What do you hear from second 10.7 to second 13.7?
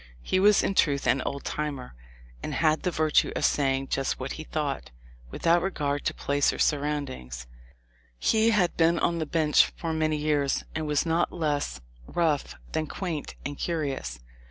and was not less rough than quaint and